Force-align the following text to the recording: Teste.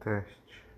Teste. 0.00 0.69